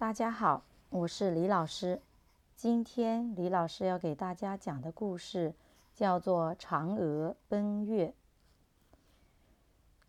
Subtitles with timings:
[0.00, 2.00] 大家好，我是李老师。
[2.56, 5.54] 今天李老师要给大家讲的故事
[5.94, 8.14] 叫做《嫦娥奔月》。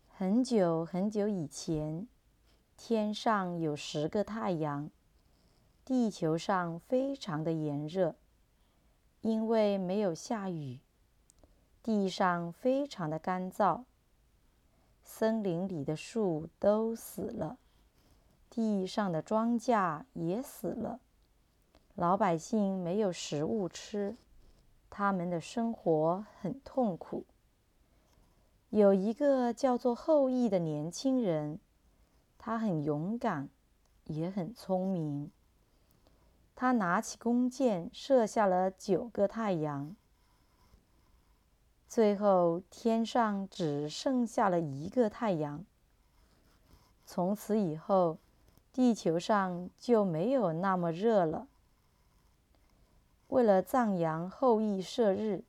[0.08, 2.08] 很久很久以前，
[2.74, 4.88] 天上有十个太阳，
[5.84, 8.14] 地球上非常的炎热，
[9.20, 10.78] 因为没有下雨，
[11.82, 13.82] 地上非常的干燥，
[15.02, 17.58] 森林里的树都死了。
[18.54, 21.00] 地上的庄稼也死了，
[21.94, 24.14] 老百姓没有食物吃，
[24.90, 27.24] 他们的生活很痛苦。
[28.68, 31.58] 有一个叫做后羿的年轻人，
[32.36, 33.48] 他很勇敢，
[34.04, 35.30] 也很聪明。
[36.54, 39.96] 他拿起弓箭，射下了九个太阳，
[41.88, 45.64] 最后天上只剩下了一个太阳。
[47.06, 48.18] 从此以后。
[48.72, 51.46] 地球上就没有那么热了。
[53.28, 55.44] 为了赞扬后羿射日，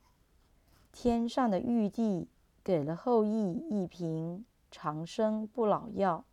[0.92, 2.28] 天上的玉帝
[2.62, 6.24] 给了后羿一瓶长生不老药。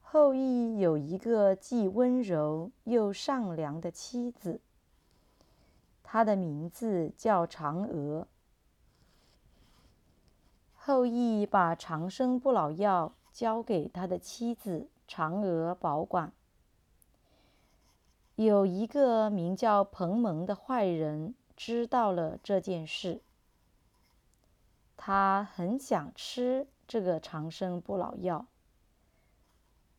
[0.00, 4.60] 后羿有一个既温柔又善良的妻子，
[6.02, 8.26] 她的名字叫嫦娥。
[10.74, 13.12] 后羿把长生不老药。
[13.32, 16.32] 交给他的妻子嫦娥保管。
[18.36, 23.20] 有一个名叫彭蒙的坏人知道了这件事，
[24.96, 28.46] 他很想吃这个长生不老药，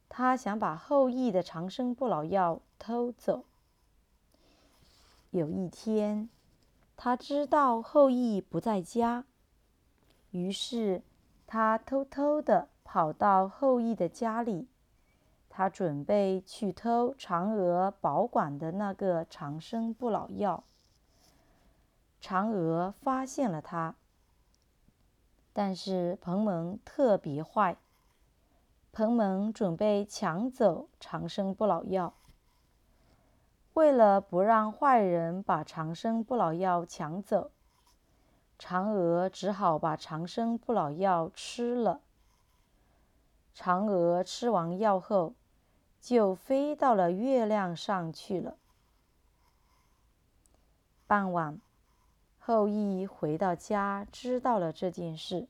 [0.09, 3.43] 他想把后羿的长生不老药偷走。
[5.29, 6.29] 有一天，
[6.97, 9.23] 他知道后羿不在家，
[10.31, 11.01] 于是
[11.45, 12.67] 他偷偷的。
[12.93, 14.67] 跑到后羿的家里，
[15.47, 20.65] 他准备去偷嫦娥保管的那个长生不老药。
[22.21, 23.95] 嫦娥发现了他，
[25.53, 27.77] 但是彭蒙特别坏，
[28.91, 32.13] 彭蒙准备抢走长生不老药。
[33.71, 37.51] 为了不让坏人把长生不老药抢走，
[38.59, 42.01] 嫦娥只好把长生不老药吃了。
[43.55, 45.33] 嫦娥吃完药后，
[45.99, 48.57] 就飞到了月亮上去了。
[51.05, 51.59] 傍晚，
[52.39, 55.47] 后羿回到家，知道了这件事，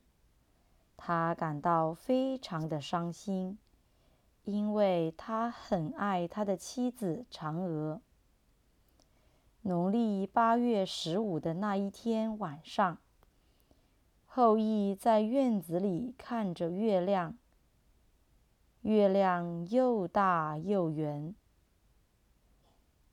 [0.97, 3.59] 他感到非常的伤心，
[4.43, 8.01] 因为他很爱他的妻子嫦娥。
[9.61, 12.97] 农历八月十五的那一天晚上，
[14.25, 17.37] 后羿在院子里看着月亮。
[18.81, 21.35] 月亮又大又圆。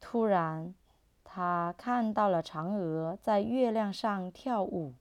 [0.01, 0.75] 突然，
[1.23, 4.95] 他看到了嫦娥在月亮上跳舞。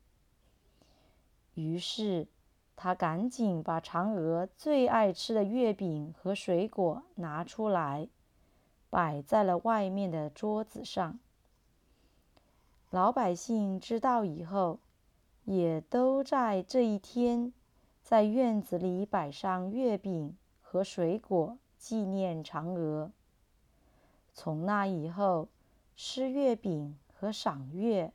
[1.53, 2.27] 于是，
[2.75, 8.09] 他赶紧把嫦娥最爱吃的月饼和水果拿出来，
[8.89, 11.17] 摆在了外面的桌子上。
[12.89, 14.79] 老百姓知道以后，
[15.45, 17.53] 也都在这一天
[18.01, 20.35] 在院子里摆上月饼。
[20.69, 23.09] 和水果纪念嫦娥。
[24.33, 25.47] 从那以后，
[25.95, 28.11] 吃月饼和赏月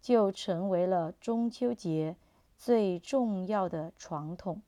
[0.00, 2.16] 就成为了中秋节
[2.56, 4.62] 最重要的传统。